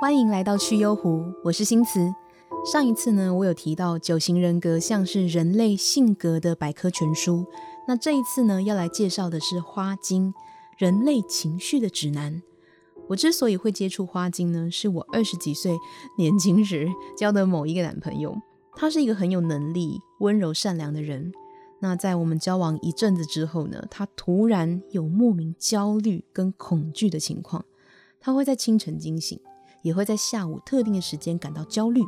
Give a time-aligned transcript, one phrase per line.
[0.00, 2.12] 欢迎来到趣幽湖，我是新慈。
[2.70, 7.46] 上一次呢，我有提到九型人格像是人类性格的百科全书。
[7.88, 10.34] 那这一次呢，要来介绍的是花精，
[10.78, 12.42] 人类情绪的指南。
[13.08, 15.76] 我之所以会接触花精呢，是我二十几岁
[16.18, 18.34] 年轻时交的某一个男朋友，
[18.76, 21.32] 他是一个很有能力、温柔善良的人。
[21.84, 27.66] 那在我们交往一阵子之后呢，他突然有莫名焦虑跟恐惧的情况，
[28.18, 29.38] 他会在清晨惊醒。
[29.82, 32.00] 也会在下午特定的时间感到焦虑。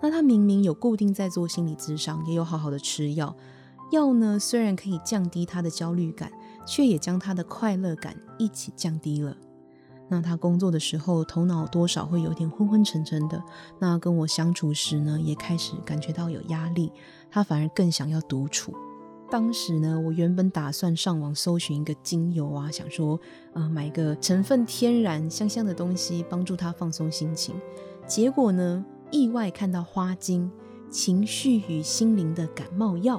[0.00, 3.34] 那他明明有固定在做心理咨商，也有好好的吃药，
[3.90, 6.30] 药呢虽然可以降低他的焦虑感，
[6.64, 9.36] 却也将他的快乐感一起降低了。
[10.08, 13.42] 那他工作的时候头脑多少会有点昏昏沉沉的。
[13.80, 16.92] 那跟我相处时呢，也开始感觉到有压力，
[17.32, 18.72] 他反而更想要独处。
[19.32, 23.18] 当时呢，我原本打算上网搜寻一个精油啊，想说，
[23.54, 27.54] 呃，买个成分天然、香香的东西，帮助他放松心情。
[28.06, 30.50] 结果呢，意外看到花精，
[30.90, 33.18] 情绪与心灵的感冒药。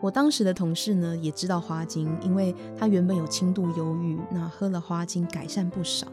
[0.00, 6.08] 我当时的同事呢，也知道花精，因为他原本有轻度忧郁，那喝了花精改善不少。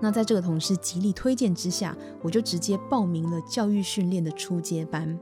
[0.00, 5.16] 那在这个同事极力推荐之下，我就直接报名了教育训练的初阶班。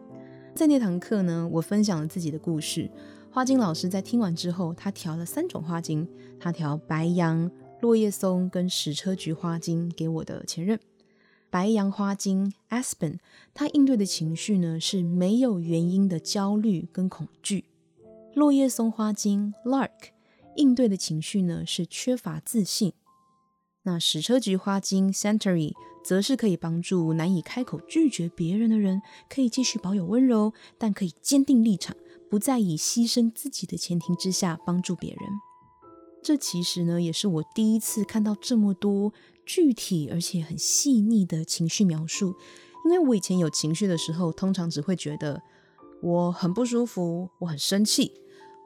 [0.54, 2.90] 在那堂课呢，我分享了自己的故事。
[3.30, 6.06] 花精老师在听完之后，他调了三种花精，
[6.38, 7.50] 他调白杨、
[7.80, 10.78] 落叶松跟矢车菊花精给我的前任。
[11.48, 13.18] 白杨花精 Aspen，
[13.54, 17.64] 它应对的情绪呢是没有原因的焦虑跟恐惧。
[18.34, 20.10] 落叶松花精 Lark，
[20.56, 22.92] 应对的情绪呢是缺乏自信。
[23.84, 25.72] 那矢车菊花精 （Century）
[26.04, 31.96] 则是可以帮助难以开口拒绝别人的人，可以继续保有温柔，但可以坚定立场，
[32.30, 35.20] 不再以牺牲自己的前提之下帮助别人。
[36.22, 39.12] 这其实呢，也是我第一次看到这么多
[39.44, 42.36] 具体而且很细腻的情绪描述。
[42.84, 45.42] 因为我以前有情绪的时候，通常只会觉得
[46.00, 48.12] 我很不舒服，我很生气，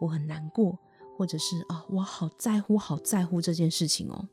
[0.00, 0.78] 我很难过，
[1.16, 4.28] 或者是啊，我好在乎，好在乎这件事情哦。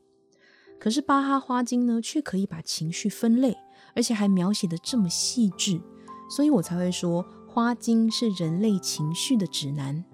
[0.84, 3.56] 可是巴哈花精呢，却可以把情绪分类，
[3.96, 5.80] 而且还描写的这么细致，
[6.28, 10.04] 所以我才会说花精是人类情绪的指南。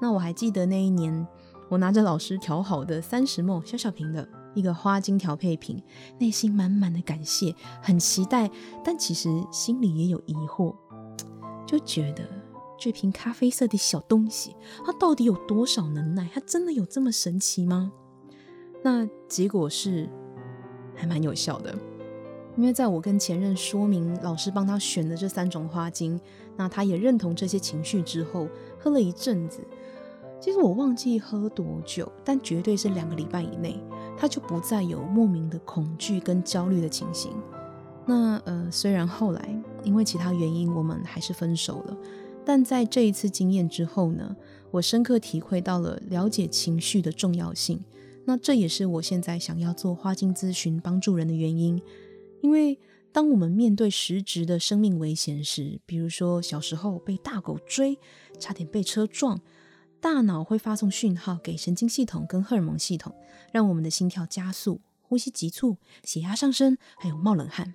[0.00, 1.28] 那我还记得那一年，
[1.68, 5.82] 我拿着老师调好的三十梦小小瓶的一个花精调配品，
[6.18, 8.50] 内心满满的感谢，很期待，
[8.82, 10.74] 但其实心里也有疑惑，
[11.66, 12.26] 就觉得
[12.78, 16.30] 这瓶咖啡色的小东西，它到底有多少能耐？
[16.32, 17.92] 它真的有这么神奇吗？
[18.82, 20.08] 那结果是
[20.94, 21.74] 还蛮有效的，
[22.56, 26.20] 因为在我跟前任说明老师帮他选的这三种花精，
[26.56, 28.48] 那他也认同这些情绪之后，
[28.78, 29.60] 喝了一阵子，
[30.40, 33.78] 其实我忘记喝多久，但绝对是两个礼拜以内，
[34.16, 37.32] 他就不再有莫名的恐惧跟焦虑的情形。
[38.06, 41.96] 那呃，虽然后来因为其他原因我们还是分手了，
[42.44, 44.34] 但在这一次经验之后呢，
[44.70, 47.78] 我深刻体会到了了解情绪的重要性。
[48.24, 51.82] 那这也是我现在想要做花精咨询帮助人的原因，
[52.42, 52.78] 因为
[53.12, 57.98] 当我们面对实质的生命危险时，比如说小时候被大狗追，
[58.38, 59.40] 差点被车撞，
[60.00, 63.12] 大脑会发送讯号给神经系统跟荷尔蒙系统，
[63.52, 67.74] 让我们的心跳加速、呼吸急促、血压上升，还有冒冷汗。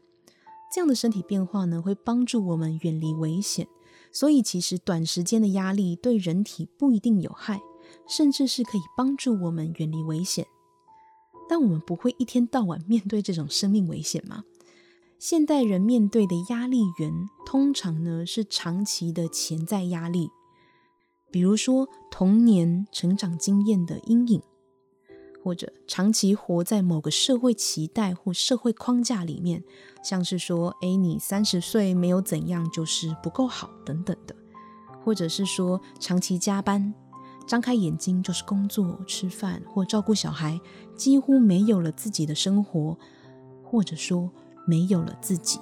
[0.74, 3.68] 这样的身体变化呢，会帮助我们远离危险。
[4.12, 7.60] 所以其实短时间的压力对人体不一定有害。
[8.08, 10.46] 甚至是可以帮助我们远离危险，
[11.50, 14.44] 但我们不会一天到晚面对这种生命危险吗？
[15.18, 17.12] 现代人面对的压力源，
[17.46, 20.30] 通常呢是长期的潜在压力，
[21.32, 24.42] 比如说童年成长经验的阴影，
[25.42, 29.64] 或者长期活在某个社会期待或社会框架里面，
[30.04, 34.36] 像是说，诶，你三十岁没有怎样就是不够好等等的，
[35.04, 36.94] 或者是说长期加班。
[37.48, 40.60] 张开眼睛就是工作、吃饭或照顾小孩，
[40.96, 42.98] 几乎没有了自己的生活，
[43.64, 44.32] 或者说
[44.66, 45.60] 没有了自己。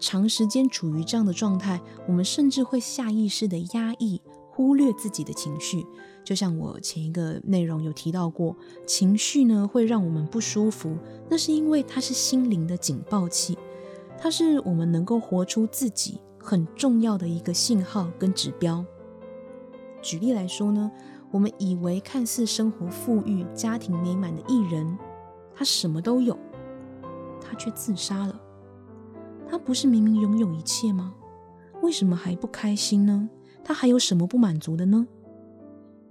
[0.00, 4.20] 长时间处于这样的状态，我们甚至会下意识的压抑、
[4.50, 5.84] 忽略自己的情绪。
[6.24, 8.54] 就像我前一个内容有提到过，
[8.86, 10.96] 情绪呢会让我们不舒服，
[11.28, 13.56] 那是因为它是心灵的警报器，
[14.20, 18.84] 它是我们能够活出自己很重要的一个信号跟指标。
[20.00, 20.90] 举例来说呢，
[21.30, 24.98] 我们以为看似生活富裕、家庭美满的艺人，
[25.54, 26.38] 他什么都有，
[27.40, 28.40] 他却自杀了。
[29.48, 31.14] 他不是明明拥有一切吗？
[31.82, 33.28] 为什么还不开心呢？
[33.64, 35.06] 他还有什么不满足的呢？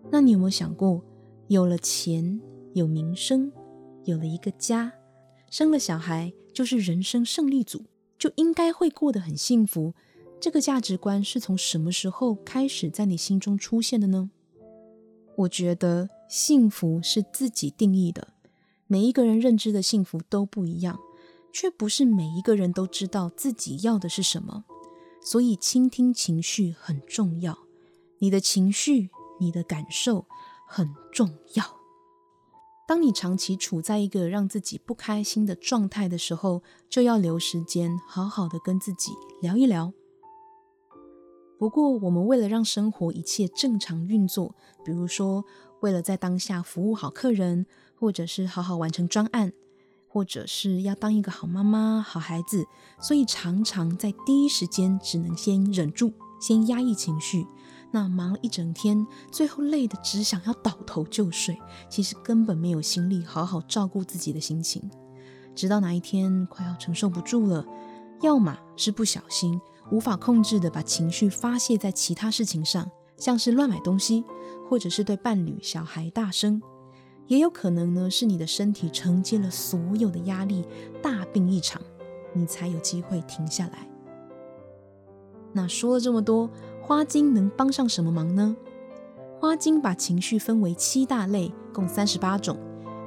[0.09, 1.03] 那你有没有想过，
[1.47, 2.39] 有了钱，
[2.73, 3.51] 有名声，
[4.03, 4.91] 有了一个家，
[5.49, 7.85] 生了小孩，就是人生胜利组，
[8.17, 9.93] 就应该会过得很幸福。
[10.39, 14.29] 这个价值观是从什么时候开始在你心中出现的呢？
[15.35, 18.29] 我觉得幸福是自己定义的，
[18.87, 20.99] 每一个人认知的幸福都不一样，
[21.51, 24.65] 却不是每一个人都知道自己要的是什么。
[25.21, 27.57] 所以，倾听情绪很重要。
[28.19, 29.09] 你的情绪，
[29.39, 30.25] 你的感受
[30.67, 31.77] 很重要。
[32.87, 39.11] 当你长期处在一个让自己不开心的状态的时候，就要留时间好好的跟自己
[39.41, 39.91] 聊一聊。
[41.57, 44.55] 不过，我们为了让生活一切正常运作，
[44.85, 45.43] 比如说
[45.81, 47.65] 为了在当下服务好客人，
[47.99, 49.51] 或者是好好完成专案，
[50.07, 52.65] 或者是要当一个好妈妈、好孩子，
[53.01, 57.47] 所以常常在第一时间只能先忍住，先压抑情绪。
[57.89, 61.57] 那忙了一整天，最后累得只想要倒头就睡，
[61.89, 64.91] 其实根本没有心力好好照顾自己的心情。
[65.55, 67.65] 直到哪一天快要承受不住了，
[68.21, 69.59] 要么是不小心。
[69.89, 74.23] 无法控制的把情绪发泄在其他事情上，像是乱买东西，
[74.69, 76.61] 或者是对伴侣、小孩大声，
[77.27, 80.65] 也有可能呢是你的身体承接了所有的压力，
[81.01, 81.81] 大病一场，
[82.33, 83.87] 你才有机会停下来。
[85.53, 86.49] 那说了这么多，
[86.81, 88.55] 花精能帮上什么忙呢？
[89.39, 92.57] 花精把情绪分为七大类，共三十八种。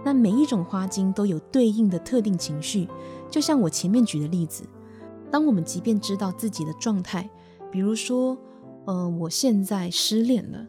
[0.02, 2.88] 那每一种花精都有对应的特定情绪，
[3.30, 4.64] 就像我前面举的例子。
[5.30, 7.30] 当我们即便知道自己的状态，
[7.70, 8.36] 比如说，
[8.86, 10.66] 呃，我现在失恋了，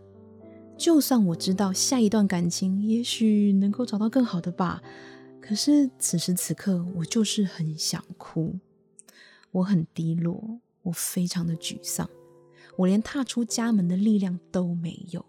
[0.77, 4.81] 就算我知道下一段感情也许能够找到更好的吧，
[5.41, 8.59] 可是此时此刻我就是很想哭，
[9.51, 12.07] 我很低落，我非常的沮丧，
[12.77, 15.25] 我连踏出家门的力量都没有。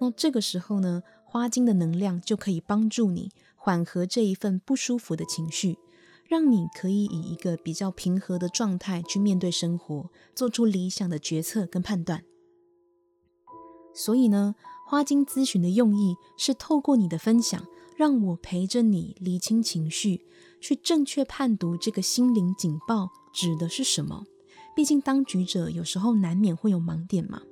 [0.00, 5.78] 那这个时候呢，花精的能量就可以帮助你缓和这一份不舒服的情绪。
[6.26, 12.24] 让你可以以一个比较平和的状态去面对生活，做出理想的决策跟判断。
[13.94, 14.54] 所以呢，
[14.88, 17.64] 花精咨询的用意是透过你的分享，
[17.96, 20.26] 让我陪着你厘清情绪，
[20.60, 24.24] 去正确判读这个心灵警报指的是什么。
[24.74, 27.42] 毕竟当局者有时候难免会有盲点嘛。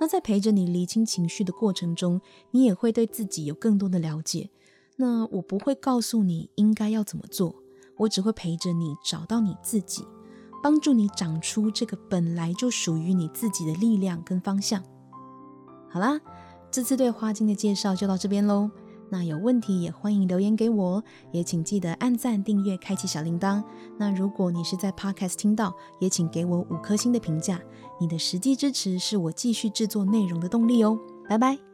[0.00, 4.50] 那在陪着你厘清情绪的过程中，你也会对自己有更多的了解。
[4.96, 7.63] 那我不会告诉你应该要怎么做。
[7.96, 10.04] 我只会陪着你找到你自己，
[10.62, 14.82] 帮助你长出这个本来就属于你自己的力量跟方向。
[15.90, 16.20] 好啦，
[16.70, 18.70] 这次对花精的介绍就到这边喽。
[19.10, 23.62] 那有问题也欢迎留言给我，也请记得按赞、订阅、开启小铃铛。
[23.96, 27.60] 那如果你是在 Podcast 听到，也请给我五颗星的评价。
[28.00, 30.98] 你的实际支持是我继续制作内容的动力哦。
[31.28, 31.73] 拜拜。